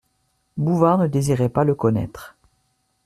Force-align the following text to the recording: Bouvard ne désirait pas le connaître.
Bouvard 0.57 0.97
ne 0.97 1.05
désirait 1.07 1.47
pas 1.47 1.63
le 1.63 1.75
connaître. 1.75 2.33